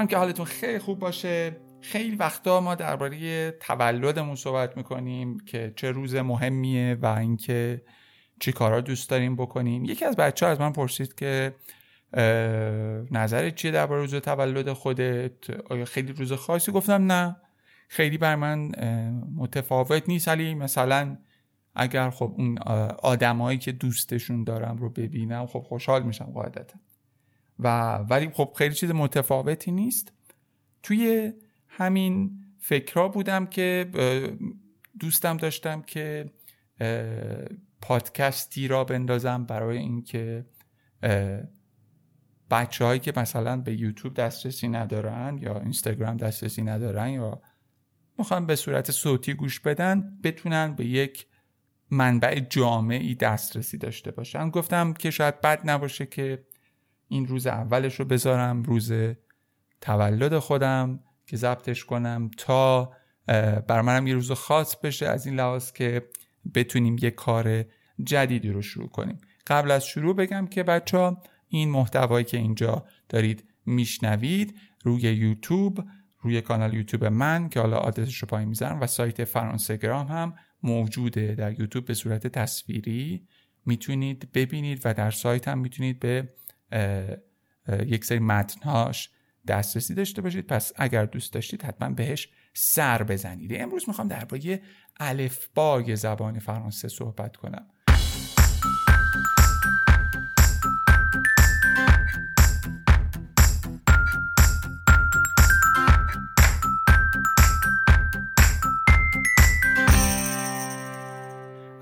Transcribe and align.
امیدوارم 0.00 0.06
که 0.06 0.16
حالتون 0.16 0.46
خیلی 0.46 0.78
خوب 0.78 0.98
باشه. 0.98 1.56
خیلی 1.80 2.16
وقتا 2.16 2.60
ما 2.60 2.74
درباره 2.74 3.50
تولدمون 3.50 4.34
صحبت 4.34 4.76
می‌کنیم 4.76 5.40
که 5.40 5.72
چه 5.76 5.90
روز 5.90 6.14
مهمیه 6.14 6.98
و 7.02 7.06
اینکه 7.06 7.82
چی 8.40 8.52
کارا 8.52 8.80
دوست 8.80 9.10
داریم 9.10 9.36
بکنیم. 9.36 9.84
یکی 9.84 10.04
از 10.04 10.16
بچه 10.16 10.46
ها 10.46 10.52
از 10.52 10.60
من 10.60 10.72
پرسید 10.72 11.14
که 11.14 11.54
نظرت 13.10 13.54
چیه 13.54 13.70
درباره 13.70 14.00
روز 14.00 14.14
تولد 14.14 14.72
خودت؟ 14.72 15.50
آیا 15.70 15.84
خیلی 15.84 16.12
روز 16.12 16.32
خاصی؟ 16.32 16.72
گفتم 16.72 17.12
نه. 17.12 17.36
خیلی 17.88 18.18
بر 18.18 18.36
من 18.36 18.70
متفاوت 19.36 20.08
نیست. 20.08 20.28
ولی 20.28 20.54
مثلا 20.54 21.16
اگر 21.74 22.10
خب 22.10 22.34
اون 22.38 22.58
آدمایی 23.02 23.58
که 23.58 23.72
دوستشون 23.72 24.44
دارم 24.44 24.76
رو 24.76 24.90
ببینم 24.90 25.46
خب 25.46 25.60
خوشحال 25.60 26.02
میشم 26.02 26.24
قاعدتا. 26.24 26.78
و 27.60 27.96
ولی 27.96 28.30
خب 28.30 28.52
خیلی 28.58 28.74
چیز 28.74 28.90
متفاوتی 28.90 29.72
نیست. 29.72 30.12
توی 30.82 31.32
همین 31.68 32.30
فکرها 32.58 33.08
بودم 33.08 33.46
که 33.46 33.90
دوستم 35.00 35.36
داشتم 35.36 35.82
که 35.82 36.30
پادکستی 37.80 38.68
را 38.68 38.84
بندازم 38.84 39.44
برای 39.44 39.78
اینکه 39.78 40.46
بچه 42.50 42.84
هایی 42.84 43.00
که 43.00 43.12
مثلا 43.16 43.56
به 43.56 43.80
یوتیوب 43.80 44.14
دسترسی 44.14 44.68
ندارن 44.68 45.38
یا 45.38 45.58
اینستاگرام 45.58 46.16
دسترسی 46.16 46.62
ندارن 46.62 47.08
یا 47.08 47.42
می‌خوان 48.18 48.46
به 48.46 48.56
صورت 48.56 48.90
صوتی 48.90 49.34
گوش 49.34 49.60
بدن 49.60 50.18
بتونن 50.22 50.74
به 50.74 50.86
یک 50.86 51.26
منبع 51.90 52.40
جامعی 52.40 53.14
دسترسی 53.14 53.78
داشته 53.78 54.10
باشن. 54.10 54.50
گفتم 54.50 54.92
که 54.92 55.10
شاید 55.10 55.40
بد 55.40 55.70
نباشه 55.70 56.06
که 56.06 56.44
این 57.10 57.26
روز 57.26 57.46
اولش 57.46 58.00
رو 58.00 58.04
بذارم 58.04 58.62
روز 58.62 58.92
تولد 59.80 60.38
خودم 60.38 61.00
که 61.26 61.36
ضبطش 61.36 61.84
کنم 61.84 62.30
تا 62.36 62.92
بر 63.66 63.80
منم 63.80 64.06
یه 64.06 64.14
روز 64.14 64.32
خاص 64.32 64.76
بشه 64.76 65.06
از 65.06 65.26
این 65.26 65.36
لحاظ 65.36 65.72
که 65.72 66.08
بتونیم 66.54 66.96
یه 67.00 67.10
کار 67.10 67.64
جدیدی 68.04 68.50
رو 68.50 68.62
شروع 68.62 68.88
کنیم. 68.88 69.18
قبل 69.46 69.70
از 69.70 69.86
شروع 69.86 70.16
بگم 70.16 70.46
که 70.46 70.62
بچه 70.62 71.16
این 71.48 71.70
محتوایی 71.70 72.24
که 72.24 72.36
اینجا 72.36 72.84
دارید 73.08 73.44
میشنوید 73.66 74.54
روی 74.84 75.00
یوتیوب 75.00 75.84
روی 76.20 76.40
کانال 76.40 76.74
یوتیوب 76.74 77.04
من 77.04 77.48
که 77.48 77.60
حالا 77.60 77.76
آدرسش 77.76 78.18
رو 78.18 78.28
پایین 78.28 78.48
می‌ذارم 78.48 78.80
و 78.80 78.86
سایت 78.86 79.24
فرانسگرام 79.24 80.06
هم 80.06 80.34
موجوده 80.62 81.34
در 81.34 81.60
یوتیوب 81.60 81.84
به 81.84 81.94
صورت 81.94 82.26
تصویری. 82.26 83.26
می‌تونید 83.66 84.32
ببینید 84.34 84.80
و 84.84 84.94
در 84.94 85.10
سایت 85.10 85.48
هم 85.48 85.58
می‌تونید 85.58 86.00
به 86.00 86.28
یک 87.86 88.04
سری 88.04 88.18
متنهاش 88.18 89.10
دسترسی 89.48 89.94
داشته 89.94 90.22
باشید. 90.22 90.46
پس 90.46 90.72
اگر 90.76 91.04
دوست 91.04 91.32
داشتید 91.32 91.62
حتما 91.62 91.90
بهش 91.90 92.28
سر 92.54 93.02
بزنید. 93.02 93.52
امروز 93.54 93.84
می‌خوام 93.88 94.08
درباره 94.08 94.60
الفبای 95.00 95.96
زبان 95.96 96.38
فرانسه 96.38 96.88
صحبت 96.88 97.36
کنم. 97.36 97.66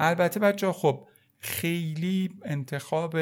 البته 0.01 0.41
بچه 0.41 0.73
خب 0.73 1.09
خیلی 1.41 2.31
انتخاب 2.45 3.17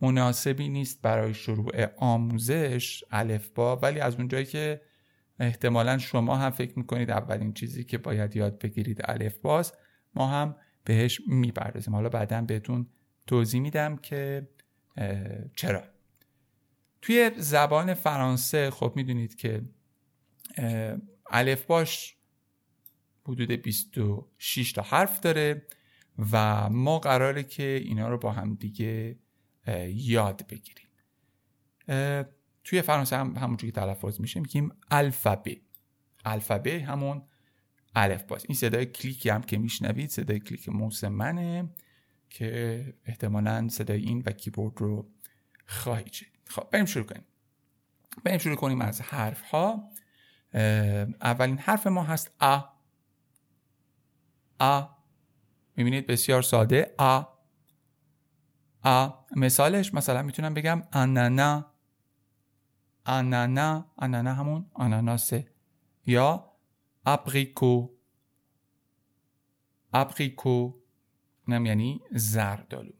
مناسبی 0.00 0.68
نیست 0.68 1.02
برای 1.02 1.34
شروع 1.34 1.86
آموزش 1.96 3.04
الفبا 3.10 3.76
ولی 3.76 4.00
از 4.00 4.14
اونجایی 4.14 4.44
که 4.44 4.80
احتمالا 5.40 5.98
شما 5.98 6.36
هم 6.36 6.50
فکر 6.50 6.78
می‌کنید 6.78 7.10
اولین 7.10 7.52
چیزی 7.52 7.84
که 7.84 7.98
باید 7.98 8.36
یاد 8.36 8.58
بگیرید 8.58 9.00
الفباست 9.04 9.78
ما 10.14 10.26
هم 10.26 10.56
بهش 10.84 11.20
می‌پردازیم. 11.28 11.94
حالا 11.94 12.08
بعدا 12.08 12.42
بهتون 12.42 12.86
توضیح 13.26 13.60
میدم 13.60 13.96
که 13.96 14.48
چرا. 15.56 15.82
توی 17.02 17.30
زبان 17.36 17.94
فرانسه 17.94 18.70
خب 18.70 18.92
می‌دونید 18.96 19.34
که 19.34 19.62
الفباش 21.30 22.16
حدود 23.24 23.50
26 23.50 24.72
تا 24.72 24.82
حرف 24.82 25.20
داره 25.20 25.66
و 26.32 26.68
ما 26.70 26.98
قراره 26.98 27.42
که 27.42 27.82
اینا 27.84 28.08
رو 28.08 28.18
با 28.18 28.32
هم 28.32 28.54
دیگه 28.54 29.18
یاد 29.94 30.46
بگیریم. 30.46 30.86
توی 32.64 32.82
فرانسه 32.82 33.16
هم 33.16 33.36
همونجوری 33.36 33.72
تلفظ 33.72 34.20
میشه 34.20 34.40
میگیم 34.40 34.72
الفبه 34.90 35.60
الفبه 36.24 36.82
همون 36.82 37.22
الف 37.94 38.22
باز. 38.22 38.44
این 38.48 38.56
صدای 38.56 38.86
کلیکی 38.86 39.28
هم 39.28 39.42
که 39.42 39.58
میشنوید 39.58 40.10
صدای 40.10 40.40
کلیک 40.40 40.68
موس 40.68 41.04
منه 41.04 41.68
که 42.30 42.94
احتمالا 43.04 43.68
صدای 43.68 44.00
این 44.00 44.22
و 44.26 44.32
کیبورد 44.32 44.80
رو 44.80 45.10
خواهید 45.66 46.12
شد 46.12 46.26
خب 46.44 46.68
بریم 46.70 46.84
شروع 46.84 47.06
کنیم. 47.06 47.24
بریم 48.24 48.38
شروع 48.38 48.56
کنیم 48.56 48.80
از 48.80 49.00
حرف 49.00 49.42
ها 49.42 49.90
اولین 51.22 51.58
حرف 51.58 51.86
ما 51.86 52.02
هست 52.02 52.30
ا. 52.40 52.62
ا. 54.60 54.86
می‌بینید 55.76 56.06
بسیار 56.06 56.42
ساده. 56.42 56.94
ا. 56.98 57.35
ا 58.86 59.10
مثالش 59.36 59.94
مثلا 59.94 60.22
می‌تونم 60.22 60.54
بگم 60.54 60.82
انانا 60.92 61.66
انانا 63.06 63.92
انانا 63.98 64.34
همون 64.34 64.66
آناناسه. 64.74 65.50
یا 66.06 66.52
ابریکو 67.06 67.88
ابریکو 69.92 70.74
نم 71.48 71.66
یعنی 71.66 72.00
زردالو 72.12 72.92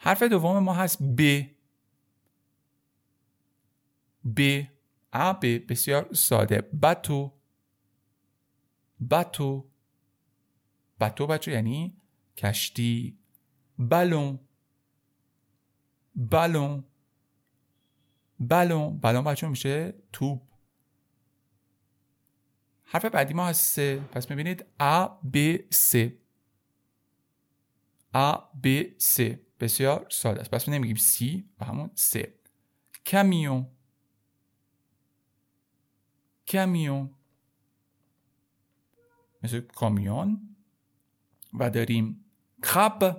حرف 0.00 0.22
دوم 0.22 0.58
ما 0.58 0.74
هست 0.74 0.98
ب. 1.02 1.42
ب. 4.36 4.62
ا 5.12 5.32
ب. 5.32 5.66
بسیار 5.72 6.12
ساده. 6.14 6.60
باتو. 6.72 7.32
باتو. 9.00 9.70
باتو 11.00 11.26
بچه 11.26 11.52
یعنی 11.52 11.96
کشتی. 12.36 13.18
بلون 13.78 14.38
بلون 16.14 16.84
بلون 18.40 18.98
بلون 18.98 19.24
بچه 19.24 19.48
میشه 19.48 19.94
توپ. 20.12 20.42
حرف 22.82 23.04
بعدی 23.04 23.34
ما 23.34 23.46
هست 23.46 23.74
سه. 23.74 24.00
پس 24.12 24.30
می‌بینید 24.30 24.64
A 24.80 25.08
B 25.34 25.58
C. 25.74 26.10
A 28.14 28.38
B 28.64 28.84
C. 28.98 29.36
بسیار 29.60 30.06
ساده 30.10 30.40
است. 30.40 30.50
پس 30.50 30.68
نمیگیم 30.68 30.96
سی 30.96 31.50
و 31.60 31.64
همون 31.64 31.90
سه. 31.94 32.34
کمیون. 33.06 33.66
کمیون. 36.46 37.14
مثل 39.42 39.60
کامیون. 39.60 40.56
و 41.54 41.70
داریم. 41.70 42.24
خب. 42.62 43.16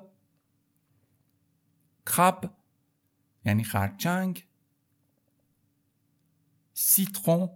خب. 2.08 2.61
یعنی 3.46 3.64
خرچنگ. 3.64 4.48
سیترون 6.74 7.50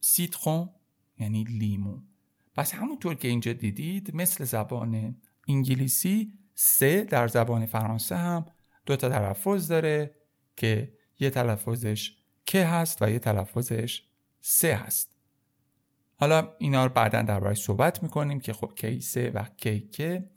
سیترون 0.00 0.70
یعنی 1.18 1.44
لیمو. 1.44 2.02
پس 2.54 2.74
همونطور 2.74 3.14
که 3.14 3.28
اینجا 3.28 3.52
دیدید 3.52 4.16
مثل 4.16 4.44
زبان 4.44 5.16
انگلیسی 5.48 6.32
سه 6.54 7.04
در 7.04 7.28
زبان 7.28 7.66
فرانسه 7.66 8.16
هم 8.16 8.46
دو 8.86 8.96
تا 8.96 9.08
تلفظ 9.08 9.68
داره 9.68 10.14
که 10.56 10.92
یه 11.18 11.30
تلفظش 11.30 12.16
که 12.46 12.66
هست 12.66 13.02
و 13.02 13.10
یه 13.10 13.18
تلفظش 13.18 14.02
سه 14.40 14.74
هست. 14.74 15.16
حالا 16.16 16.56
اینا 16.58 16.86
رو 16.86 16.92
بعدا 16.92 17.22
درباره 17.22 17.54
صحبت 17.54 18.02
می‌کنیم 18.02 18.40
که 18.40 18.52
خب 18.52 18.72
کیسه 18.76 19.30
و 19.30 19.44
کیکه 19.56 20.30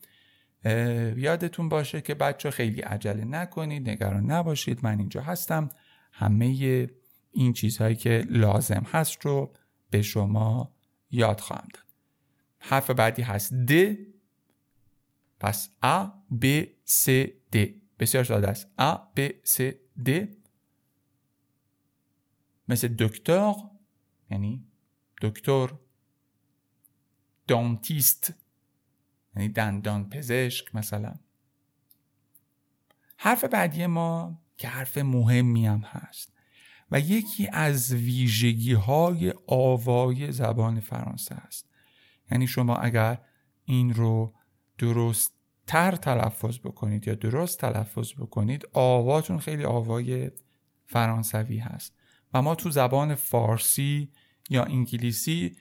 یادتون 1.18 1.70
باشه 1.70 2.02
که 2.02 2.16
بچه 2.16 2.52
خیلی 2.52 2.82
عجله 2.82 3.26
نکنید 3.26 3.90
نگران 3.90 4.32
نباشید. 4.32 4.80
من 4.84 5.00
اینجا 5.00 5.22
هستم. 5.22 5.70
همه 6.12 6.88
این 7.32 7.54
چیزهایی 7.54 7.96
که 7.96 8.26
لازم 8.30 8.84
هست 8.92 9.26
رو 9.26 9.54
به 9.90 10.02
شما 10.02 10.76
یاد 11.12 11.40
خواهم 11.40 11.68
داد. 11.74 11.84
حرف 12.60 12.90
بعدی 12.90 13.22
هست 13.22 13.54
د. 13.54 13.98
پس 15.40 15.70
A 15.84 16.08
B 16.44 16.46
C 16.86 17.28
D 17.56 17.58
بسیار 18.00 18.24
ساده 18.24 18.48
است. 18.48 18.68
A 18.82 19.20
B 19.20 19.32
C 19.56 19.74
D 20.06 20.10
مثل 22.68 22.88
دکتر 22.88 23.54
یعنی 24.32 24.68
دکتر 25.22 25.70
دانتیست. 27.48 28.34
یعنی 29.36 29.50
دندان 29.50 30.10
پزشک 30.10 30.76
مثلا. 30.76 31.14
حرف 33.18 33.44
بعدی 33.44 33.86
ما 33.86 34.42
که 34.58 34.68
حرف 34.68 34.98
مهمی 34.98 35.66
هم 35.66 35.80
هست 35.80 36.34
و 36.92 37.00
یکی 37.00 37.48
از 37.48 37.94
ویژگی 37.94 38.74
های 38.74 39.34
آوای 39.48 40.32
زبان 40.32 40.80
فرانسه 40.80 41.36
است. 41.36 41.70
یعنی 42.32 42.48
شما 42.48 42.76
اگر 42.76 43.22
این 43.66 43.94
رو 43.94 44.36
درست 44.78 45.34
تر 45.68 45.96
تلفظ 45.96 46.60
بکنید 46.60 47.08
یا 47.08 47.16
درست 47.16 47.60
تلفظ 47.60 48.14
بکنید 48.14 48.68
آواتون 48.74 49.40
خیلی 49.40 49.64
آوای 49.64 50.32
فرانسوی 50.86 51.58
هست. 51.58 51.96
و 52.34 52.42
ما 52.42 52.56
تو 52.56 52.70
زبان 52.70 53.16
فارسی 53.16 54.12
یا 54.50 54.64
انگلیسی 54.64 55.58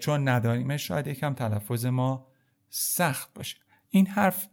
چون 0.00 0.28
نداریمش 0.28 0.88
شاید 0.88 1.06
یکم 1.06 1.34
تلفظ 1.34 1.86
ما 1.86 2.29
سخت 2.70 3.34
باشه. 3.34 3.56
این 3.88 4.06
حرف 4.06 4.48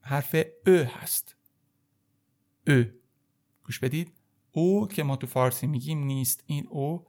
حرف 0.00 0.34
ا 0.66 0.70
هست. 0.70 1.36
ا. 2.66 2.82
گوش 3.64 3.78
بدید. 3.78 4.12
او 4.52 4.88
که 4.88 5.02
ما 5.02 5.16
تو 5.16 5.26
فارسی 5.26 5.66
میگیم 5.66 6.04
نیست. 6.04 6.42
این 6.46 6.66
او 6.66 7.06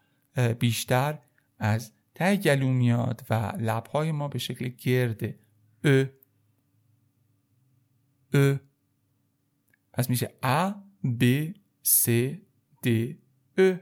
بیشتر 0.59 1.19
از 1.59 1.93
ته 2.15 2.35
گلو 2.35 2.69
میاد 2.69 3.25
و 3.29 3.53
لبهای 3.59 4.11
ما 4.11 4.27
به 4.27 4.39
شکل 4.39 4.67
گرده 4.67 5.39
ا. 5.83 6.05
ا. 8.33 8.55
پس 9.93 10.09
میشه 10.09 10.33
ا 10.43 10.73
ب 11.03 11.51
س 11.81 12.09
د 12.83 12.87
ا. 13.57 13.77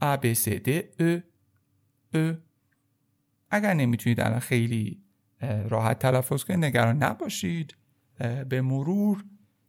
ا 0.00 0.16
ب 0.16 0.32
س 0.32 0.48
د 0.48 0.68
ا 1.00 1.22
ا. 2.14 2.45
اگر 3.56 3.74
نمی‌تونید 3.74 4.20
الان 4.20 4.38
خیلی 4.38 5.02
راحت 5.68 5.98
تلفظ 5.98 6.44
کنید 6.44 6.64
نگران 6.64 7.02
نباشید 7.02 7.76
به 8.48 8.60
مرور 8.60 9.24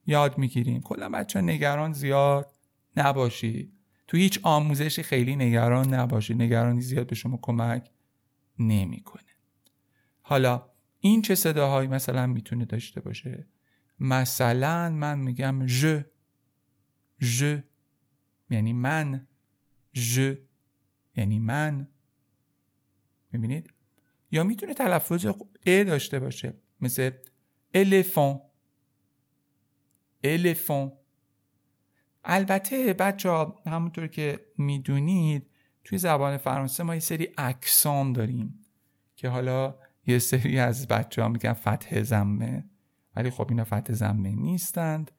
یاد 0.06 0.38
می‌گیریم. 0.38 0.82
کلا 0.82 1.10
بچه 1.10 1.42
نگران 1.42 1.94
زیاد 1.94 2.52
نباشید. 2.98 3.74
تو 4.08 4.18
هیچ 4.18 4.40
آموزشی 4.44 5.04
خیلی 5.04 5.36
نگران 5.36 5.94
نباشید. 5.94 6.42
نگرانی 6.42 6.82
زیاد 6.82 7.08
به 7.08 7.16
شما 7.16 7.40
کمک 7.42 7.90
نمی‌کنه. 8.60 9.24
حالا 10.22 10.70
این 11.00 11.22
چه 11.22 11.36
صداهایی 11.36 11.88
مثلا 11.88 12.28
می‌تونه 12.28 12.66
داشته 12.66 13.02
باشه؟ 13.02 13.48
مثلا 14.00 14.90
من 14.90 15.20
میگم 15.20 15.68
ژ 15.68 15.86
ژ 17.22 17.58
یعنی 18.50 18.74
من 18.74 19.28
ژ 19.94 20.34
یعنی 21.16 21.40
من. 21.40 21.88
می‌بینید؟ 23.32 23.74
یا 24.32 24.44
می‌تونه 24.44 24.74
تلفظ 24.74 25.26
ا 25.66 25.84
داشته 25.84 26.20
باشه. 26.20 26.54
مثل 26.82 27.12
الفون 27.74 28.42
الفون 30.24 30.92
البته 32.24 32.94
بچه 32.94 33.30
ها 33.30 33.62
همونطور 33.66 34.08
که 34.08 34.40
می‌دونید 34.58 35.50
توی 35.84 35.98
زبان 35.98 36.38
فرانسه 36.38 36.84
ما 36.84 36.94
یه 36.94 37.00
سری 37.00 37.34
اکسان 37.38 38.14
داریم 38.14 38.66
که 39.16 39.30
حالا 39.30 39.76
یه 40.08 40.20
سری 40.20 40.60
از 40.60 40.88
بچه 40.88 41.22
ها 41.22 41.28
میگن 41.28 41.54
فتح 41.54 42.04
زمه 42.04 42.66
ولی 43.16 43.30
خب 43.30 43.48
اینا 43.50 43.64
فتح 43.64 43.94
زمه 43.94 44.36
نیستند. 44.36 45.12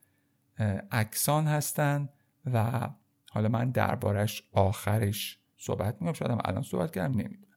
اکسان 0.90 1.46
هستند 1.46 2.08
و 2.46 2.88
حالا 3.30 3.48
من 3.48 3.70
دربارش 3.70 4.42
آخرش 4.52 5.38
صحبت 5.56 5.94
می‌کنم. 5.94 6.12
شاید 6.12 6.30
الان 6.44 6.62
صحبت 6.62 6.94
کردم 6.94 7.12
نمی‌دونم. 7.20 7.47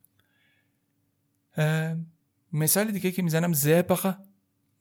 مثال 2.53 2.91
دیگه 2.91 3.11
که 3.11 3.21
می‌زنم 3.21 3.53
زبق 3.53 4.17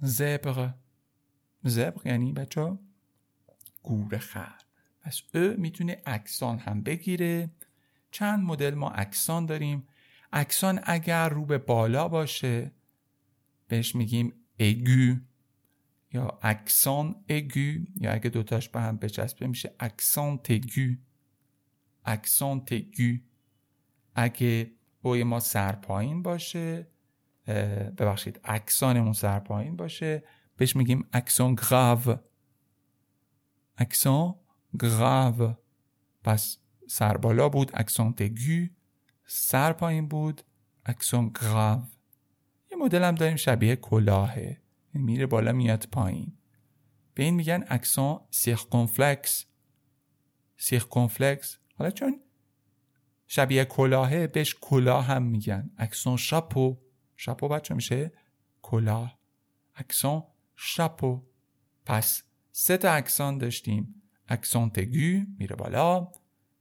زبق 0.00 0.74
زبق 1.64 2.06
یعنی 2.06 2.32
بچه 2.32 2.60
ها 2.60 2.78
گوره 3.82 4.18
خر. 4.18 4.58
پس 5.02 5.22
او 5.34 5.54
می‌تونه 5.58 6.02
اکسان 6.06 6.58
هم 6.58 6.82
بگیره. 6.82 7.50
چند 8.10 8.44
مدل 8.44 8.74
ما 8.74 8.90
اکسان 8.90 9.46
داریم. 9.46 9.86
اکسان 10.32 10.80
اگر 10.82 11.28
رو 11.28 11.44
به 11.44 11.58
بالا 11.58 12.08
باشه 12.08 12.72
بهش 13.68 13.94
میگیم 13.94 14.32
aigu 14.58 15.16
یا 16.12 16.38
accent 16.42 17.24
aigu 17.28 17.84
یا 18.00 18.12
اگه 18.12 18.30
دوتاش 18.30 18.68
به 18.68 18.80
هم 18.80 18.96
بچسبه 18.96 19.46
میشه 19.46 19.74
accent 19.80 20.38
aigu 20.38 20.94
accent 22.04 22.64
aigu 22.64 23.16
اگه 24.14 24.70
e 25.02 25.13
ی 25.13 25.24
ما 25.24 25.40
سرپایین 25.40 26.22
باشه 26.22 26.86
ببخشید 27.98 28.40
accent 28.44 28.90
مون 28.90 29.12
سرپایین 29.12 29.76
باشه. 29.76 30.22
بهش 30.56 30.76
میگیم 30.76 31.08
accent 31.12 31.54
grave. 31.54 32.16
accent 33.76 34.34
grave. 34.80 35.54
پس 36.24 36.58
سر 36.88 37.16
بالا 37.16 37.48
بود 37.48 37.70
accent 37.74 38.12
aigu. 38.12 38.66
سر 39.26 39.72
پایین 39.72 40.08
بود 40.08 40.42
accent 40.86 41.32
grave. 41.40 41.82
یه 42.70 42.78
مدل 42.78 43.04
هم 43.04 43.14
داریم 43.14 43.36
شبیه 43.36 43.76
کلاهه. 43.76 44.60
میره 44.94 45.26
بالا 45.26 45.52
میاد 45.52 45.88
پایین. 45.92 46.36
به 47.14 47.22
این 47.22 47.34
میگن 47.34 47.64
accent 47.68 48.20
circonflexe. 48.30 49.44
circonflexe. 50.56 51.58
حالا 51.74 51.90
چون 51.90 52.20
شبیه 53.32 53.64
کلاهه 53.64 54.26
بهش 54.26 54.56
کلاه 54.60 55.04
هم 55.04 55.22
میگن. 55.22 55.70
accent 55.78 56.16
chapeau. 56.16 56.78
chapeau 57.16 57.48
بچه 57.48 57.74
میشه؟ 57.74 58.12
کلاه. 58.62 59.18
accent 59.74 60.22
chapeau. 60.56 61.22
پس 61.86 62.22
سه 62.52 62.76
تا 62.76 62.90
accent 62.92 63.38
داشتیم. 63.38 64.02
accent 64.28 64.70
aigu 64.70 65.24
میره 65.38 65.56
بالا. 65.56 66.08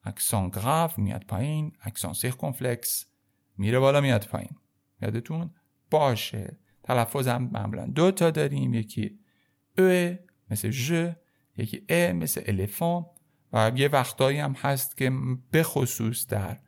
accent 0.04 0.50
grave 0.50 0.98
میاد 0.98 1.24
پایین. 1.24 1.72
accent 1.82 2.14
circonflexe 2.14 3.06
میره 3.58 3.80
بالا 3.80 4.02
میاد 4.02 4.26
پایین. 4.26 4.56
یادتون 5.02 5.54
باشه. 5.92 6.58
تلفظ 6.84 7.28
هم 7.28 7.50
معمولا 7.54 7.86
دو 7.86 8.12
تا 8.12 8.32
داریم. 8.32 8.74
یکی 8.74 9.20
e 9.78 10.16
مثل 10.52 10.70
je 10.70 10.92
یکی 11.58 11.86
e 11.90 12.14
مثل 12.14 12.44
éléphant 12.46 13.06
و 13.54 13.72
یه 13.76 13.88
وقتایی 13.88 14.40
هم 14.40 14.52
هست 14.52 14.98
که 14.98 15.12
به 15.52 15.64
خصوص 15.64 16.28
در 16.28 16.60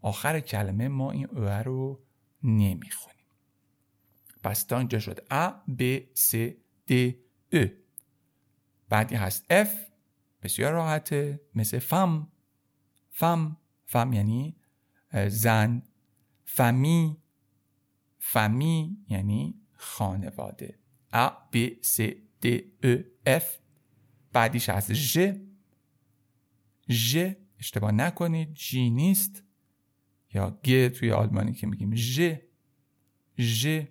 آخر 0.00 0.40
کلمه 0.40 0.88
ما 0.88 1.10
این 1.10 1.26
e 1.26 1.44
رو 1.44 2.04
نمی‌خونیم. 2.42 3.26
پس 4.42 4.64
تا 4.64 4.78
اینجا 4.78 4.98
شد. 4.98 5.18
A, 5.30 5.70
B, 5.80 6.00
C, 6.14 6.50
D, 6.90 7.12
E 7.54 7.68
بعدی 8.88 9.14
هست 9.14 9.64
F 9.64 9.68
بسیار 10.42 10.72
راحته. 10.72 11.40
مثل 11.54 11.78
femme. 11.78 12.28
femme. 13.10 13.56
femme 13.84 14.12
یعنی 14.12 14.56
زن. 15.28 15.82
famille. 16.44 17.16
famille 18.18 18.98
یعنی 19.08 19.60
خانواده. 19.72 20.78
A, 21.14 21.30
B, 21.52 21.56
C, 21.82 22.02
D, 22.44 22.60
E, 22.84 22.98
F 23.26 23.44
بعدیش 24.32 24.68
هست 24.68 24.92
G. 24.92 25.18
G 26.90 27.32
اشتباه 27.58 27.92
نکنید. 27.92 28.54
جی 28.54 28.90
نیست. 28.90 29.42
یا 30.34 30.50
گ 30.50 30.88
توی 30.88 31.12
آلمانی 31.12 31.52
که 31.52 31.66
میگیم. 31.66 31.94
ژ 31.94 32.34
ژ 33.38 33.82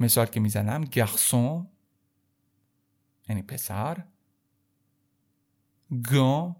مثال 0.00 0.26
که 0.26 0.40
می‌زنم. 0.40 0.84
گرسون 0.84 1.68
یعنی 3.28 3.42
پسر. 3.42 4.04
گان. 6.10 6.56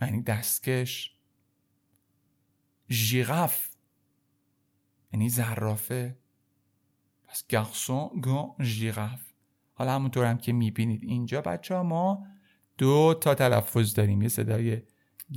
یعنی 0.00 0.22
دستکش. 0.22 1.18
ژیراف. 2.90 3.68
یعنی 5.12 5.28
زرافه. 5.28 6.18
پس 7.22 7.46
گرسون 7.46 8.20
گان 8.20 8.54
ژیراف. 8.62 9.33
حالا 9.74 9.94
همونطور 9.94 10.24
هم 10.24 10.38
که 10.38 10.52
می‌بینید 10.52 11.04
اینجا 11.04 11.40
بچه 11.40 11.74
ها 11.74 11.82
ما 11.82 12.26
دو 12.78 13.18
تا 13.20 13.34
تلفظ 13.34 13.94
داریم. 13.94 14.22
یه 14.22 14.28
صدای 14.28 14.82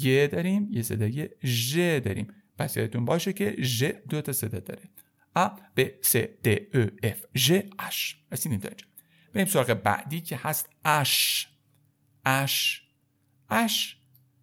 گ 0.03 0.27
داریم 0.31 0.67
یه 0.71 0.81
صدای 0.81 1.29
ژ 1.43 1.77
داریم. 1.77 2.27
پس 2.57 2.77
یادتون 2.77 3.05
باشه 3.05 3.33
که 3.33 3.55
G 3.59 3.83
دو 3.83 4.21
تا 4.21 4.31
صدا 4.31 4.59
داره. 4.59 4.89
A 5.35 5.49
B 5.77 5.81
C 6.01 6.15
D 6.15 6.47
E 6.73 6.87
F 7.03 7.25
G 7.37 7.51
H. 7.79 8.23
رسیدیم 8.31 8.59
تا 8.59 8.67
اینجا. 8.67 8.87
بریم 9.33 9.45
سراغ 9.45 9.73
بعدی 9.73 10.21
که 10.21 10.37
هست 10.37 10.69
اش. 10.85 11.47
اش. 12.25 12.83
اش. 13.49 13.97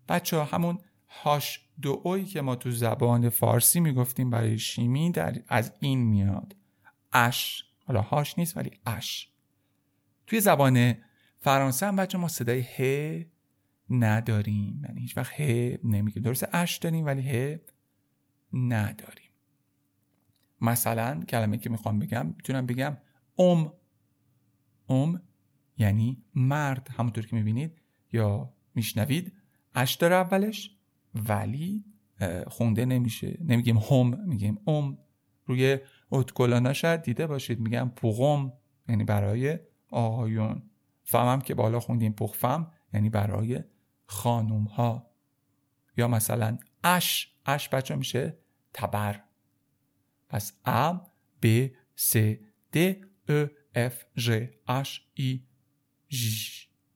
بچه 0.09 0.37
ها 0.37 0.45
همون 0.45 0.79
هاش 1.09 1.61
دو 1.83 2.01
اوی 2.05 2.25
که 2.25 2.41
ما 2.41 2.57
تو 2.57 2.71
زبان 2.71 3.29
فارسی 3.29 3.81
می‌گفتیم 3.81 4.31
برای 4.31 4.59
شیمی 4.59 5.11
در 5.11 5.43
از 5.49 5.73
این 5.81 5.99
میاد. 5.99 6.57
H. 7.13 7.65
حالا 7.87 8.01
هاش 8.01 8.39
نیست 8.39 8.57
ولی 8.57 8.71
H. 8.87 9.34
توی 10.27 10.41
زبان 10.41 10.95
فرانسه 11.39 11.87
هم 11.87 11.97
بچه 11.97 12.19
ما 12.19 12.29
صدای 12.29 12.61
ه 12.61 13.27
نداریم. 13.91 14.83
یعنی 14.85 15.01
هیچ 15.01 15.17
وقت 15.17 15.41
ه 15.41 15.79
نمیگیم. 15.85 16.23
درسته 16.23 16.49
اش 16.53 16.77
داریم 16.77 17.07
ولی 17.07 17.23
ه 17.23 17.61
نداریم. 18.53 19.31
مثلا 20.61 21.21
کلمه 21.29 21.59
که 21.59 21.71
می‌خوام 21.71 21.99
بگم 21.99 22.27
می‌تونم 22.27 22.67
بگم 22.67 22.97
ام. 23.39 23.73
ام 24.89 25.23
یعنی 25.79 26.23
مرد. 26.35 26.89
همونطور 26.91 27.27
که 27.27 27.37
می‌بینید 27.37 27.79
یا 28.13 28.55
میشنوید 28.75 29.33
اش 29.75 29.95
داره 29.95 30.15
اولش 30.15 30.77
ولی 31.15 31.85
خونده 32.47 32.85
نمیشه. 32.85 33.39
نمیگیم 33.41 33.79
هم 33.79 34.29
میگیم 34.29 34.59
ام. 34.67 34.99
روی 35.47 35.79
اتکلانا 36.11 36.73
شاید 36.73 37.03
دیده 37.03 37.27
باشید. 37.27 37.61
میگم 37.61 37.93
پوغم 37.97 38.53
یعنی 38.89 39.05
برای 39.05 39.59
آقایون. 39.95 40.63
femme 41.03 41.35
م 41.35 41.41
که 41.41 41.55
بالا 41.55 41.81
خوندیم 41.81 42.13
pour 42.13 42.39
femme 42.39 42.73
یعنی 42.93 43.11
برای 43.11 43.61
خانوم 44.07 44.65
ها 44.65 45.11
یا 45.97 46.09
مثلا 46.09 46.59
hache. 46.85 47.35
hache 47.47 47.69
بچه 47.69 47.95
میشه 47.95 48.39
تبر. 48.73 49.21
پس 50.29 50.53
A 50.65 50.93
B 51.43 51.71
C 51.95 52.17
D 52.73 52.77
E 53.29 53.47
F 53.75 54.05
G 54.17 54.31
H 54.69 55.07
I 55.15 55.47
J. 56.11 56.23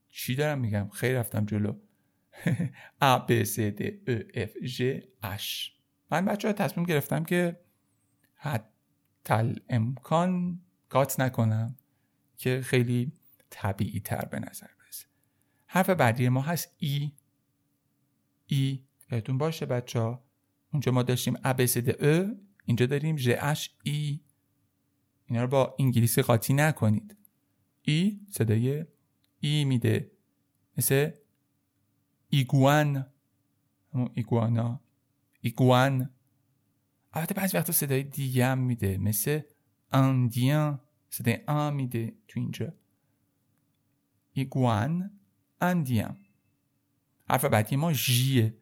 چی 0.08 0.34
دارم 0.34 0.58
میگم؟ 0.58 0.88
خیلی 0.88 1.14
رفتم 1.14 1.44
جلو. 1.44 1.72
A 3.00 3.18
B 3.18 3.44
C 3.44 3.60
D 3.60 3.82
E 4.06 4.16
F 4.34 4.52
G 4.64 4.82
H. 5.22 5.72
من 6.10 6.24
بچه 6.24 6.48
ها 6.48 6.54
تصمیم 6.54 6.86
گرفتم 6.86 7.24
که 7.24 7.60
حتی 8.34 9.54
امکان 9.68 10.60
کات 10.88 11.20
نکنم. 11.20 11.76
که 12.38 12.60
خیلی 12.64 13.12
طبیعی 13.50 14.00
تر 14.00 14.24
به 14.24 14.38
نظر 14.38 14.66
برسه. 14.78 15.06
حرف 15.66 15.90
بعدی 15.90 16.28
ما 16.28 16.40
هست 16.40 16.74
ای. 16.78 17.12
ای. 18.46 18.84
یادتون 19.10 19.38
باشه 19.38 19.66
بچه 19.66 20.00
ها 20.00 20.24
اونجا 20.72 20.92
ما 20.92 21.02
داشتیم 21.02 21.34
ابسد 21.44 22.04
ا. 22.04 22.34
اینجا 22.64 22.86
داریم 22.86 23.16
ژ 23.16 23.28
اش 23.40 23.76
ای. 23.82 24.20
اینا 25.26 25.42
رو 25.42 25.48
با 25.48 25.76
انگلیسی 25.78 26.22
قاطی 26.22 26.54
نکنید. 26.54 27.16
ای 27.82 28.20
صدای 28.30 28.84
ای 29.40 29.64
میده. 29.64 30.10
مثل 30.78 31.10
ایگوان. 32.28 33.06
همون 33.94 34.10
ایگوانا. 34.14 34.80
iguane. 35.40 36.10
البته 37.12 37.34
بعضی 37.34 37.56
وقتا 37.56 37.72
صدای 37.72 38.02
دیگه 38.02 38.46
هم 38.46 38.58
میده. 38.58 38.98
مثل 38.98 39.40
indien. 39.92 40.80
صدای 41.10 41.38
آ 41.46 41.70
میده 41.70 42.14
تو 42.28 42.40
اینجا 42.40 42.74
iguane 44.32 45.10
indien 45.60 46.16
حرف 47.30 47.44
بعدی 47.44 47.76
ما 47.76 47.92
J 47.92 48.23
ه 48.23 48.54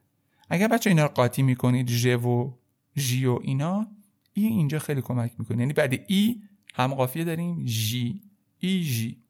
اگر 0.50 0.68
بچه 0.68 0.90
اینا 0.90 1.02
رو 1.02 1.08
قاطی 1.08 1.42
می‌کنید 1.42 1.88
G 1.88 2.06
و 2.06 2.58
J 2.96 3.26
و 3.26 3.38
اینا 3.42 3.86
I 4.32 4.46
اینجا 4.46 4.78
خیلی 4.78 5.02
کمک 5.02 5.34
می‌کنه. 5.38 5.58
یعنی 5.58 5.72
بعد 5.72 5.92
I 6.08 6.42
هم 6.74 6.94
قافیه 6.94 7.24
داریم 7.24 7.66
J 7.66 8.22
I 8.58 8.82
J 8.82 9.22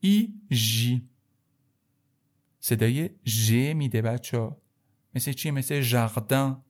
I 0.00 0.34
J 0.52 1.08
صدای 2.60 3.10
ژ 3.26 3.52
میده 3.52 4.02
بچه 4.02 4.50
مثل 5.14 5.32
چی؟ 5.32 5.50
مثل 5.50 5.80
jardin 5.80 6.62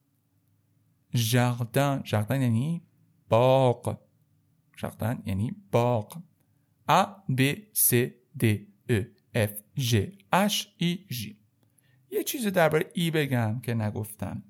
jardin 1.14 2.02
jardin 2.04 2.42
یعنی 2.42 2.82
باغ. 3.28 3.98
jardin 4.78 5.22
یعنی 5.26 5.52
باغ 5.72 6.22
A 6.88 7.04
B 7.38 7.54
C 7.72 7.94
D 8.40 8.44
E 8.88 9.00
F 9.34 9.52
G 9.78 9.96
H 10.32 10.74
I 10.76 10.98
J 11.10 11.38
یه 12.10 12.24
چیز 12.24 12.46
درباره 12.46 12.90
I 12.94 13.10
بگم 13.10 13.60
که 13.60 13.74
نگفتم. 13.74 14.42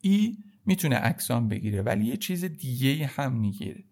I 0.00 0.38
می‌تونه 0.66 0.98
accent 1.02 1.48
بگیره 1.48 1.82
ولی 1.82 2.04
یه 2.04 2.16
چیز 2.16 2.44
دیگه 2.44 3.06
هم 3.06 3.32
می‌گیره. 3.32 3.84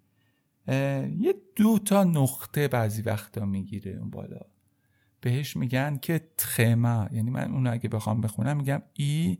یه 1.18 1.34
دو 1.56 1.78
تا 1.78 2.04
نقطه 2.04 2.68
بعضی 2.68 3.02
وقتا 3.02 3.44
می‌گیره 3.44 3.92
اون 3.92 4.11
بالا. 4.11 4.40
بهش 5.20 5.56
میگن 5.56 5.96
که 5.96 6.28
تخمه 6.38 7.08
یعنی 7.12 7.30
من 7.30 7.50
اون 7.50 7.66
اگه 7.66 7.88
بخوام 7.88 8.20
بخونم 8.20 8.56
میگم 8.56 8.82
ای 8.92 9.38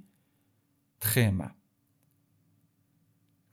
تخمه 1.01 1.51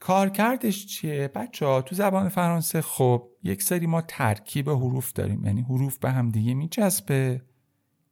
کارکردش 0.02 0.86
چیه؟ 0.86 1.28
بچه 1.28 1.66
ها 1.66 1.82
تو 1.82 1.94
زبان 1.94 2.28
فرانسه 2.28 2.82
خب 2.82 3.30
یک 3.42 3.62
سری 3.62 3.86
ما 3.86 4.00
ترکیب 4.00 4.70
حروف 4.70 5.12
داریم. 5.12 5.44
یعنی 5.44 5.60
حروف 5.60 5.98
به 5.98 6.10
هم 6.10 6.30
دیگه 6.30 6.54
میچسبه. 6.54 7.42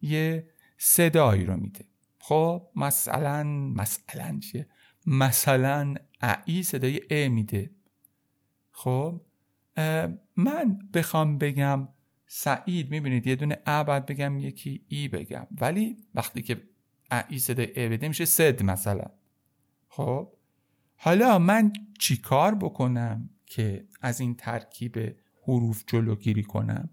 یه 0.01 0.49
صدایی 0.79 1.45
رو 1.45 1.57
میده. 1.57 1.85
خب 2.19 2.71
مثلا 2.77 3.45
مثلا 3.77 4.39
چیه؟ 4.39 4.69
مثلا 5.07 5.95
ای 6.45 6.63
صدای 6.63 7.01
ا 7.11 7.29
میده. 7.29 7.71
خب 8.71 9.21
من 10.37 10.79
بخوام 10.95 11.39
بگم 11.39 11.89
سعید 12.27 12.91
می‌بینید 12.91 13.27
یه 13.27 13.37
دونه 13.37 13.59
ا 13.67 13.85
بعد 13.85 14.07
بگم 14.07 14.39
یکی 14.39 14.85
ای 14.89 15.09
بگم. 15.09 15.47
ولی 15.61 15.97
وقتی 16.15 16.43
که 16.43 16.63
ای 17.29 17.39
صدای 17.39 17.73
ا 17.77 17.89
بده 17.89 18.09
میشه 18.09 18.25
سد 18.25 18.63
مثلا. 18.63 19.07
خب 19.89 20.33
حالا 21.03 21.39
من 21.39 21.73
چیکار 21.99 22.55
بکنم 22.55 23.31
که 23.47 23.87
از 24.01 24.21
این 24.21 24.35
ترکیب 24.35 25.17
حروف 25.43 25.85
جلوگیری 25.87 26.43
کنم؟ 26.43 26.91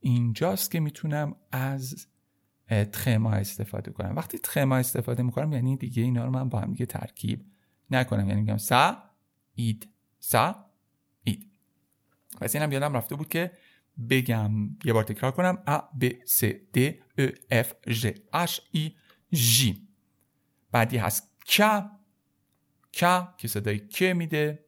اینجاست 0.00 0.70
که 0.70 0.80
می‌تونم 0.80 1.36
از 1.52 2.06
تخما 2.68 3.30
استفاده 3.30 3.90
کنم. 3.90 4.16
وقتی 4.16 4.38
تخما 4.38 4.76
استفاده 4.76 5.22
می‌کنم 5.22 5.52
یعنی 5.52 5.76
دیگه 5.76 6.02
اینا 6.02 6.24
رو 6.24 6.30
من 6.30 6.48
با 6.48 6.60
هم 6.60 6.72
دیگه 6.72 6.86
ترکیب 6.86 7.46
نکنم. 7.90 8.28
یعنی 8.28 8.40
میگم 8.40 8.56
سا 8.56 9.02
اید 9.54 9.88
سا 10.18 10.64
اید. 11.24 11.50
پس 12.40 12.54
اینم 12.54 12.72
یادم 12.72 12.96
رفته 12.96 13.14
بود 13.14 13.28
که 13.28 13.52
بگم 14.10 14.50
یه 14.84 14.92
بار 14.92 15.04
تکرار 15.04 15.32
کنم. 15.32 15.62
A 15.66 15.78
B 15.78 16.12
C 16.24 16.44
D 16.44 16.78
E 17.18 17.28
F 17.50 17.74
G 17.88 18.06
H 18.32 18.60
I 18.70 18.92
J 19.32 19.88
بعدی 20.70 20.96
هست 20.96 21.32
K 21.46 21.62
K 22.92 23.04
که 23.36 23.48
صدای 23.48 23.78
ک 23.78 24.02
میده. 24.02 24.64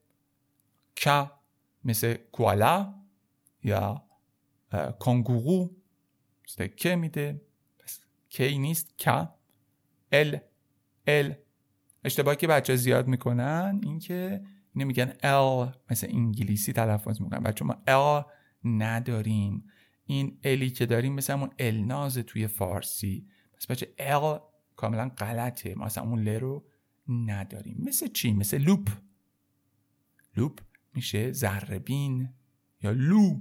K 0.96 1.30
مثل 1.84 2.14
کوالا 2.14 2.94
یا 3.62 4.08
کانگورو. 4.98 5.76
صدای 6.46 6.68
ک 6.68 6.86
میده. 6.86 7.40
کی 8.28 8.58
نیست. 8.58 8.98
K 8.98 9.28
L 10.12 10.38
L 11.06 11.34
اشتباهی 12.04 12.36
که 12.36 12.46
بچه 12.46 12.76
زیاد 12.76 13.08
می‌کنن 13.08 13.80
این 13.82 13.98
که 13.98 14.44
اینو 14.74 14.86
میگن 14.86 15.12
ال 15.22 15.72
مثل 15.90 16.06
انگلیسی 16.10 16.72
تلفظ 16.72 17.20
می‌کنن. 17.20 17.42
بچه 17.42 17.64
ما 17.64 17.76
ال 17.86 18.24
نداریم. 18.64 19.66
این 20.04 20.38
الی 20.44 20.70
که 20.70 20.86
داریم 20.86 21.12
مثل 21.12 21.32
همون 21.32 21.50
الناز 21.58 22.18
توی 22.18 22.46
فارسی. 22.46 23.28
پس 23.56 23.66
بچه 23.66 23.94
ال 23.98 24.38
کاملا 24.76 25.08
غلطه. 25.08 25.74
ما 25.74 25.84
اصلا 25.86 26.04
اون 26.04 26.22
ل 26.22 26.28
رو 26.28 26.66
نداریم. 27.08 27.76
مثل 27.78 28.08
چی؟ 28.08 28.32
مثل 28.32 28.58
loupe. 28.58 28.90
loupe 30.36 30.60
میشه 30.94 31.32
ذره‌بین 31.32 32.28
یا 32.82 32.90
loup. 32.90 33.40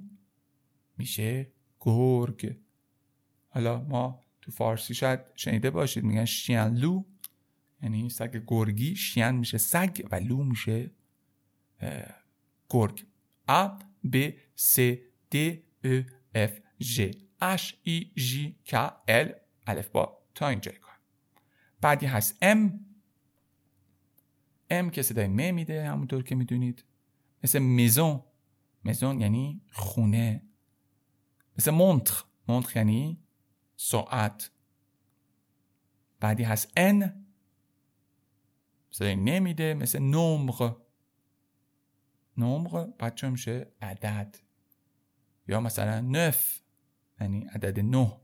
میشه 0.98 1.52
گرگ. 1.80 2.58
حالا 3.50 3.82
ما 3.84 4.22
تو 4.42 4.52
فارسی 4.52 4.94
شاید 4.94 5.20
شنیده 5.36 5.70
باشید 5.70 6.04
میگن 6.04 6.26
chien-loup. 6.26 7.04
یعنی 7.82 8.10
سگ 8.10 8.44
گرگی 8.48 8.96
chien 8.96 9.36
میشه 9.36 9.58
سگ 9.58 10.08
و 10.12 10.16
loup 10.16 10.44
میشه 10.44 10.92
گرگ. 12.70 13.06
A 13.48 13.68
B 14.12 14.30
C 14.56 14.80
D 15.32 15.36
E 15.84 16.04
F 16.36 16.60
G. 16.82 17.78
H 17.84 18.12
I 18.18 18.37
J 18.37 18.56
K 18.66 18.74
L 19.08 19.34
الفبا. 19.68 20.24
تا 20.36 20.48
اینجای 20.48 20.76
کار 20.76 20.94
بعدی 21.82 22.06
هست 22.06 22.38
M 22.42 22.86
M 24.80 24.90
که 24.90 25.02
صدای 25.02 25.28
م 25.28 25.56
میده 25.56 25.88
همونطور 25.88 26.24
که 26.24 26.36
می‌دونید. 26.36 26.86
مثل 27.44 27.60
میزون 27.60 28.24
میزون 28.84 29.22
یعنی 29.22 29.62
خونه. 29.72 30.44
مثل 31.58 31.72
مونتر 31.72 32.24
مونتر 32.48 32.78
یعنی 32.78 33.24
ساعت. 33.76 34.52
بعدی 36.20 36.44
هست 36.44 36.72
ان 36.78 37.26
صدای 38.92 39.16
نمیده 39.16 39.74
مثل 39.74 40.00
نمغ 40.00 40.78
نمغ 42.38 42.98
بچه 42.98 43.30
میشه؟ 43.30 43.68
عدد. 43.82 44.36
یا 45.48 45.60
مثلا 45.60 46.02
نف 46.02 46.62
یعنی 47.22 47.44
عدد 47.44 47.80
نه. 47.80 48.18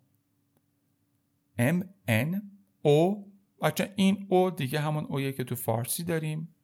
ام 1.57 1.89
ان 2.07 2.51
او 2.81 3.31
بچه 3.61 3.93
این 3.95 4.27
او 4.29 4.49
دیگه 4.49 4.79
همون 4.79 5.05
اویه 5.05 5.33
که 5.33 5.43
تو 5.43 5.55
فارسی 5.55 6.03
داریم. 6.03 6.55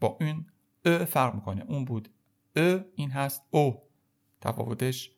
با 0.00 0.18
اون 0.20 0.46
E 0.84 1.04
فرق 1.04 1.34
می‌کنه. 1.34 1.64
اون 1.68 1.84
بود 1.84 2.08
E 2.56 2.78
این 2.94 3.10
هست 3.10 3.42
O. 3.50 3.82
تفاوتش 4.40 5.12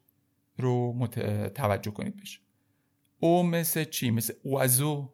رو 0.57 0.93
مت... 0.93 1.49
توجه 1.49 1.91
کنید 1.91 2.17
بشه 2.17 2.41
O 3.21 3.43
مثل 3.43 3.85
چی؟ 3.85 4.11
مثل 4.11 4.35
oiseau. 4.43 5.13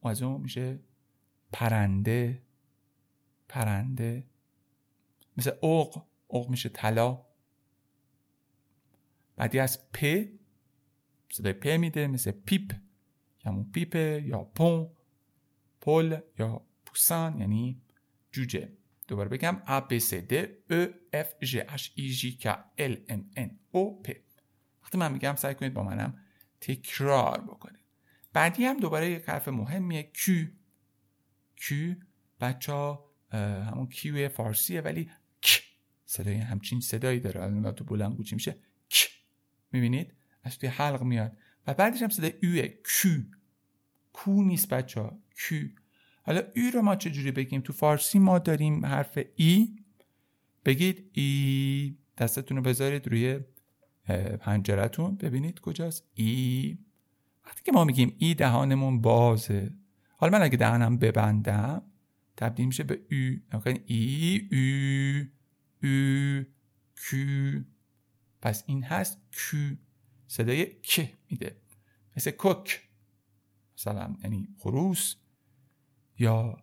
oiseau 0.00 0.38
میشه 0.38 0.80
پرنده. 1.52 2.42
پرنده. 3.48 4.26
مثل 5.36 5.50
اوق 5.60 6.06
اوق 6.26 6.50
میشه 6.50 6.68
طلا. 6.68 7.26
بعدی 9.36 9.58
هست 9.58 9.92
P 9.92 10.24
صدای 11.32 11.52
پ 11.52 11.66
میده 11.68 12.06
مثل 12.06 12.30
pipe. 12.30 12.72
همون 13.44 13.70
پیپ 13.72 13.94
یا 14.24 14.44
پون. 14.44 14.95
پل 15.86 16.18
یا 16.38 16.66
پوسان 16.86 17.40
یعنی 17.40 17.82
جوجه. 18.32 18.72
دوباره 19.08 19.28
بگم 19.28 19.62
A 19.66 19.80
B 19.90 20.02
C 20.02 20.12
D 20.12 20.34
E 20.70 20.88
F 21.14 21.46
G 21.46 21.52
H 21.54 21.90
I 21.96 22.20
J 22.20 22.42
K 22.42 22.46
L 22.78 22.96
M 23.08 23.38
N 23.38 23.50
O 23.74 24.08
P. 24.08 24.14
وقتی 24.82 24.98
من 24.98 25.12
میگم 25.12 25.34
سعی 25.36 25.54
کنید 25.54 25.74
با 25.74 25.82
منم 25.82 26.18
تکرار 26.60 27.40
بکنید. 27.40 27.84
بعدی 28.32 28.64
هم 28.64 28.76
دوباره 28.80 29.10
یک 29.10 29.28
حرف 29.28 29.48
مهمیه 29.48 30.12
Q. 30.14 30.30
Q 31.60 31.72
بچه 32.40 32.72
ها 32.72 33.10
همون 33.32 33.86
کیو 33.88 34.28
فارسیه 34.28 34.80
ولی 34.80 35.10
ک 35.42 35.62
صدای 36.04 36.34
همچین 36.34 36.80
صدایی 36.80 37.20
داره. 37.20 37.42
الان 37.42 37.72
تو 37.72 37.84
بلند 37.84 38.16
گوچی 38.16 38.34
میشه؟ 38.34 38.56
ک 38.90 39.10
می‌بینید؟ 39.72 40.14
از 40.42 40.58
توی 40.58 40.68
حلق 40.68 41.02
میاد. 41.02 41.36
و 41.66 41.74
بعدش 41.74 42.02
هم 42.02 42.08
صدای 42.08 42.32
اوه 42.42 42.68
کو 42.68 43.35
کو 44.16 44.42
نیست 44.42 44.68
بچه 44.68 45.00
ها 45.00 45.18
کو 45.48 45.56
حالا 46.22 46.42
ای 46.54 46.70
رو 46.70 46.82
ما 46.82 46.96
چجوری 46.96 47.32
بگیم؟ 47.32 47.60
تو 47.60 47.72
فارسی 47.72 48.18
ما 48.18 48.38
داریم 48.38 48.86
حرف 48.86 49.18
ای. 49.36 49.76
بگید 50.64 51.10
ای 51.12 51.96
دستتون 52.18 52.56
رو 52.56 52.62
بذارید 52.62 53.08
روی 53.08 53.40
پنجرتون 54.40 55.16
ببینید 55.16 55.60
کجاست؟ 55.60 56.04
ای. 56.14 56.78
وقتی 57.46 57.62
که 57.64 57.72
ما 57.72 57.84
میگیم 57.84 58.16
ای 58.18 58.34
دهانمون 58.34 59.00
بازه. 59.00 59.70
حالا 60.16 60.38
من 60.38 60.44
اگه 60.44 60.56
دهانم 60.56 60.96
ببندم 60.96 61.82
تبدیل 62.36 62.66
میشه 62.66 62.82
به 62.82 63.00
ای. 63.10 63.40
ای 63.86 64.48
ای 64.50 65.28
او 65.82 66.44
کو 66.96 67.60
پس 68.42 68.64
این 68.66 68.84
هست 68.84 69.20
کو 69.32 69.56
صدای 70.26 70.66
که 70.82 71.12
میده. 71.30 71.56
مثل 72.16 72.30
کوک. 72.30 72.85
مثلا 73.76 74.16
یعنی 74.22 74.48
خروس 74.58 75.16
یا 76.18 76.56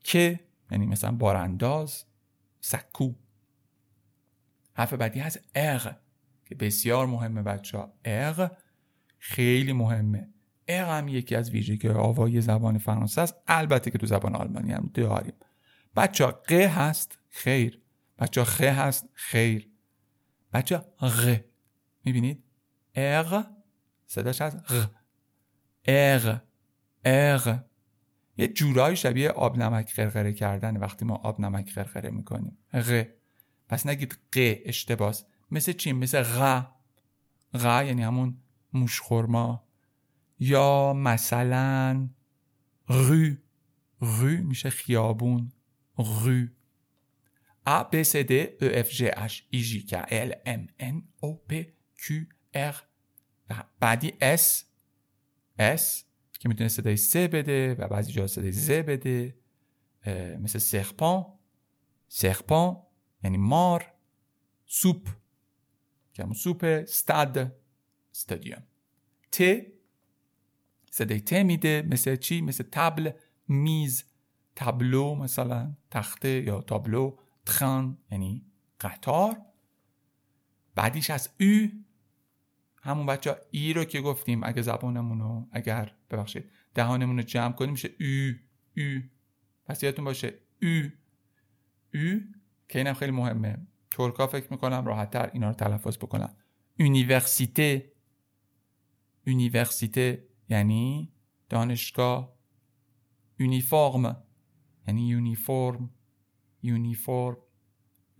که 0.00 0.40
یعنی 0.70 0.86
مثلا 0.86 1.12
بارانداز 1.12 2.04
سکو. 2.60 3.12
حرف 4.74 4.92
بعدی 4.92 5.20
هست 5.20 5.40
اغ 5.54 5.96
که 6.44 6.54
بسیار 6.54 7.06
مهمه 7.06 7.42
بچه 7.42 7.78
ها 7.78 7.92
اغ 8.04 8.56
خیلی 9.18 9.72
مهمه. 9.72 10.28
اغ 10.68 10.88
هم 10.88 11.08
یکی 11.08 11.34
از 11.36 11.50
ویژگی 11.50 11.88
آوایی 11.88 12.40
زبان 12.40 12.78
فرانسه 12.78 13.20
است. 13.20 13.34
البته 13.48 13.90
که 13.90 13.98
تو 13.98 14.06
زبان 14.06 14.36
آلمانی 14.36 14.72
هم 14.72 14.90
داریم. 14.94 15.34
بچه 15.96 16.24
ها 16.24 16.30
ق 16.30 16.52
هست 16.52 17.18
خیر. 17.28 17.82
بچه 18.18 18.40
ها 18.40 18.44
خ 18.44 18.60
هست 18.60 19.08
خیر. 19.12 19.70
بچه 20.52 20.76
ها 20.76 21.08
غ. 21.08 21.40
می‌بینید؟ 22.04 22.44
اغ 22.94 23.46
صداش 24.06 24.42
هست 24.42 24.56
غ. 24.56 24.97
اغ 25.88 26.40
اغ 27.04 27.58
یه 28.36 28.48
جورایی 28.48 28.96
شبیه 28.96 29.30
آب 29.30 29.58
نمک 29.58 29.92
خرخره 29.92 30.32
کردن 30.32 30.76
وقتی 30.76 31.04
ما 31.04 31.14
آب 31.14 31.40
نمک 31.40 31.70
خرخره 31.70 32.10
می‌کنیم. 32.10 32.58
غ. 32.72 33.04
پس 33.68 33.86
نگید 33.86 34.12
ق 34.12 34.38
اشتباس 34.64 35.24
مثل 35.50 35.72
چی؟ 35.72 35.92
مثل 35.92 36.22
غ. 36.22 36.66
غ 37.54 37.64
یعنی 37.64 38.02
همون 38.02 38.36
موشخورما 38.72 39.68
یا 40.38 40.92
مثلا 40.92 42.08
رو 42.86 43.34
رو 44.00 44.28
میشه 44.28 44.70
خیابون. 44.70 45.52
رو 45.96 46.46
A, 47.66 47.84
B, 47.92 48.02
C, 48.10 48.24
D, 48.30 48.32
E, 48.60 48.68
F, 48.86 48.90
G, 48.98 49.00
H, 49.30 49.34
I, 49.52 49.60
J, 49.68 49.72
K, 49.90 49.92
L, 50.10 50.30
M, 50.46 50.62
N, 50.92 50.96
O, 51.22 51.28
P, 51.48 51.52
Q, 52.00 52.04
R. 52.54 52.76
بعدی 53.80 54.12
S. 54.36 54.67
S 55.58 55.82
که 56.40 56.48
می‌تونه 56.48 56.68
صدای 56.68 56.96
سه 56.96 57.28
بده 57.28 57.74
و 57.74 57.88
بعضی 57.88 58.12
جا 58.12 58.26
صدای 58.26 58.52
ز 58.52 58.70
بده. 58.70 59.38
مثل 60.40 60.58
سرپان 60.58 61.26
سرپان 62.08 62.82
یعنی 63.24 63.36
مار. 63.36 63.92
سوپ 64.66 65.08
که 66.12 66.22
همون 66.22 66.34
سوپ 66.34 66.64
استاد 66.64 67.52
استادیوم 68.14 68.62
ت 69.32 69.42
صدای 70.90 71.20
ت 71.20 71.32
میده. 71.32 71.86
مثل 71.90 72.16
چی؟ 72.16 72.40
مثل 72.40 72.64
تبل 72.72 73.10
میز. 73.48 74.04
تابلو 74.56 75.14
مثلا 75.14 75.74
تخته 75.90 76.28
یا 76.28 76.60
تابلو 76.60 77.18
تخان 77.46 77.98
یعنی 78.10 78.44
قطار. 78.80 79.36
بعدیش 80.74 81.10
از 81.10 81.28
او 81.40 81.68
همون 82.88 83.06
بچه 83.06 83.36
ای 83.50 83.72
رو 83.72 83.84
که 83.84 84.00
گفتیم 84.00 84.44
اگه 84.44 84.62
زبانمون 84.62 85.20
رو 85.20 85.48
اگر 85.52 85.94
ببخشید 86.10 86.50
دهانمون 86.74 87.16
رو 87.16 87.22
جمع 87.22 87.52
کنیم 87.52 87.70
میشه 87.70 87.90
او 88.00 88.34
او 88.76 89.00
پس 89.66 89.82
یادتون 89.82 90.04
باشه 90.04 90.34
او 90.62 90.82
او 91.94 92.20
که 92.68 92.78
اینم 92.78 92.94
خیلی 92.94 93.12
مهمه. 93.12 93.66
ترکا 93.90 94.26
فکر 94.26 94.46
می‌کنم 94.50 94.86
راحتتر 94.86 95.30
اینا 95.32 95.48
رو 95.48 95.54
تلفظ 95.54 95.96
بکنم 95.96 96.36
اونیورسیته 96.78 97.92
اونیورسیته 99.26 100.28
یعنی 100.48 101.12
دانشگاه. 101.48 102.38
یونیفرم 103.38 104.24
یعنی 104.88 105.08
یونیفرم. 105.08 105.90
یونیفرم. 106.62 107.36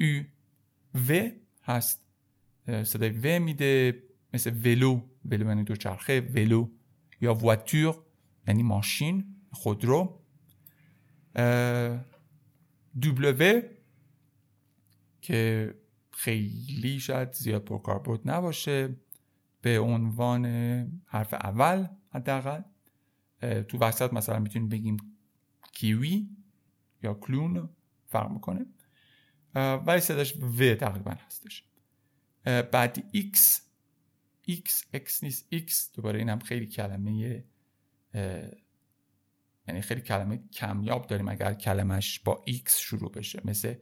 او 0.00 0.22
و 1.09 1.31
هست. 1.62 2.04
صدای 2.66 3.11
و 3.11 3.40
میده. 3.40 4.02
مثل 4.38 4.51
ولو 4.51 5.03
ولو 5.24 5.48
یعنی 5.48 5.64
دوچرخه 5.64 6.20
ولو 6.20 6.70
یا 7.20 7.35
واتور 7.35 8.05
یعنی 8.48 8.62
ماشین 8.62 9.37
خودرو. 9.51 10.20
دوبلوه 13.01 13.62
که 15.20 15.74
خیلی 16.11 17.01
شاید 17.01 17.33
زیاد 17.33 17.64
پرکاربرد 17.64 18.20
نباشه 18.24 18.96
به 19.62 19.79
عنوان 19.81 20.46
حرف 21.07 21.35
اول 21.35 21.87
حداقل. 22.11 22.62
تو 23.40 23.79
وسط 23.79 24.12
مثلا 24.12 24.38
می‌تونیم 24.38 24.68
بگیم 24.68 24.96
کیوی 25.72 26.29
یا 27.03 27.14
کلون 27.14 27.68
فرق 28.07 28.31
می‌کنه. 28.31 28.66
ولی 29.55 30.01
صداش 30.01 30.37
و 30.37 30.74
تقریبا 30.74 31.11
هستش. 31.27 31.64
بعد 32.44 33.05
x 33.16 33.38
x 34.48 34.96
x 34.96 35.22
نیست. 35.22 35.46
X 35.54 35.94
دوباره 35.94 36.18
این 36.18 36.28
هم 36.28 36.38
خیلی 36.38 36.66
کلمه 36.66 37.44
یعنی 39.68 39.80
خیلی 39.80 40.00
کلمه 40.00 40.40
کمیاب 40.52 41.06
داریم 41.06 41.28
اگر 41.28 41.54
کلمش 41.54 42.20
با 42.20 42.44
x 42.48 42.70
شروع 42.70 43.12
بشه. 43.12 43.42
مثل 43.44 43.74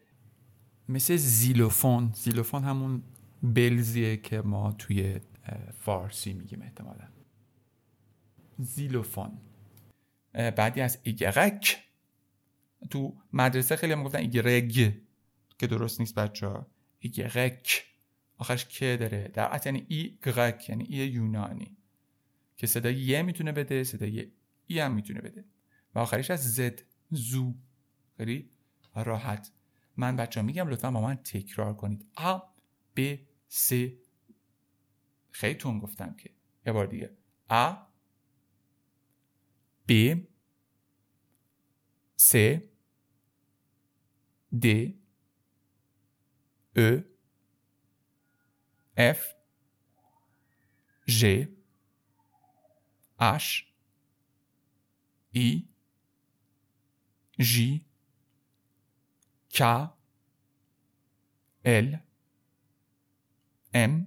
مثل 0.89 1.17
xylophone. 1.17 2.13
xylophone 2.15 2.65
همون 2.65 3.03
بلزیه 3.43 4.17
که 4.17 4.41
ما 4.41 4.73
توی 4.73 5.21
فارسی 5.79 6.33
میگیم 6.33 6.63
احتمالا. 6.63 7.09
xylophone. 8.59 9.39
بعدی 10.33 10.81
هست 10.81 10.99
i 11.03 11.19
grec 11.19 11.85
تو 12.91 13.17
مدرسه 13.33 13.77
خیلی 13.77 13.93
هم 13.93 14.05
گفتن 14.05 14.19
ایگرگ 14.19 14.93
که 15.59 15.67
درست 15.67 16.01
نیست 16.01 16.15
بچه 16.15 16.47
ها 16.47 16.67
i 16.99 17.16
grec 17.16 17.85
آخرش 18.39 18.65
که 18.65 18.97
داره. 19.01 19.29
در 19.29 19.45
اصل 19.45 19.75
یعنی 19.75 19.87
i 19.89 20.19
grec 20.23 20.69
یعنی 20.69 20.85
ای 20.85 20.97
یونانی. 21.09 21.77
که 22.57 22.67
صدای 22.67 22.95
یه 22.95 23.23
می‌تونه 23.23 23.53
بده 23.53 23.85
صدای 23.85 24.33
ای 24.67 24.79
هم 24.79 24.95
می‌تونه 24.95 25.21
بده. 25.21 25.45
و 25.95 25.99
آخرش 25.99 26.31
از 26.31 26.55
زد 26.55 26.83
زو. 27.11 27.55
خیلی 28.17 28.51
راحت. 28.95 29.53
من 29.97 30.17
بچه 30.17 30.43
میگم 30.43 30.69
لطفا 30.69 30.91
با 30.91 31.01
من 31.01 31.15
تکرار 31.17 31.75
کنید. 31.75 32.07
ا 32.17 32.41
ب 32.97 33.17
س 33.49 33.73
خیلی 35.31 35.55
تون 35.55 35.79
گفتم 35.79 36.15
که. 36.15 36.31
یه 36.67 36.73
بار 36.73 36.87
دیگه. 36.87 37.17
ا 37.51 37.77
B 39.89 40.17
C 42.21 42.61
D 44.63 44.67
E. 46.77 47.16
F 48.97 49.35
G 51.07 51.47
H 53.21 53.67
I 55.35 55.65
J 57.39 57.85
K 59.53 59.89
L 61.65 62.01
M 63.75 64.07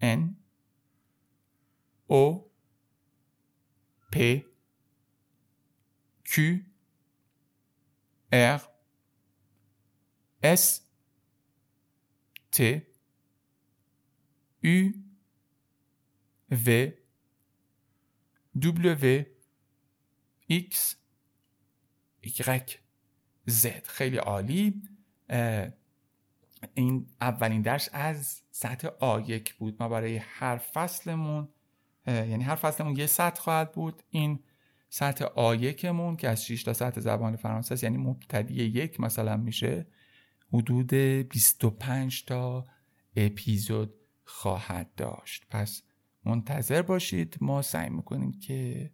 N 0.00 0.36
O 2.08 2.44
P 4.10 4.44
Q 6.24 6.60
R 8.32 8.60
S 10.42 10.80
T 12.52 12.87
U 14.68 14.92
V 16.64 16.92
W 18.60 19.24
X 20.50 20.94
Y 22.22 22.70
Z. 23.50 23.66
خیلی 23.86 24.16
عالی. 24.16 24.82
این 26.74 27.06
اولین 27.20 27.62
درس 27.62 27.88
از 27.92 28.42
سطح 28.50 28.88
آ1 28.88 29.52
بود. 29.52 29.76
ما 29.80 29.88
برای 29.88 30.16
هر 30.16 30.56
فصلمون 30.58 31.48
یعنی 32.06 32.44
هر 32.44 32.54
فصلمون 32.54 32.96
یه 32.96 33.06
سطح 33.06 33.40
خواهد 33.40 33.72
بود. 33.72 34.02
این 34.10 34.38
سطح 34.88 35.24
آ1 35.24 35.84
مون 35.84 36.16
که 36.16 36.28
از 36.28 36.44
6 36.44 36.62
تا 36.62 36.72
سطح 36.72 37.00
زبان 37.00 37.36
فرانسه 37.36 37.72
است 37.72 37.82
یعنی 37.82 37.96
مبتدی 37.96 38.54
یک 38.54 39.00
مثلا 39.00 39.36
میشه. 39.36 39.86
حدود 40.52 40.94
25 40.94 42.24
تا 42.24 42.66
اپیزود 43.16 43.94
خواهد 44.30 44.94
داشت. 44.94 45.46
پس 45.50 45.82
منتظر 46.24 46.82
باشید 46.82 47.36
ما 47.40 47.62
سعی 47.62 47.90
می‌کنیم 47.90 48.32
که 48.32 48.90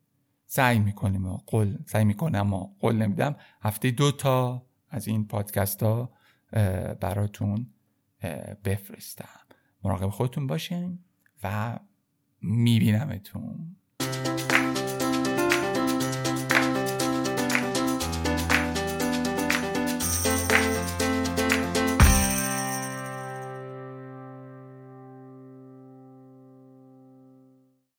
سعی 0.47 0.79
می‌کنیم 0.79 1.27
و 1.27 1.37
قول 1.37 1.79
سعی 1.87 2.05
می‌کنم 2.05 2.53
و 2.53 2.75
قول 2.79 2.97
نمیدم. 2.97 3.37
هفته 3.63 3.91
دو 3.91 4.13
تا 4.13 4.67
از 4.89 5.09
این 5.09 5.27
پادکست 5.27 5.83
ها 5.83 6.13
براتون 7.01 7.71
بفرستم. 8.65 9.41
مراقب 9.85 10.09
خودتون 10.09 10.47
باشین 10.47 10.99
و 11.43 11.79
میبینمتون. 12.41 13.77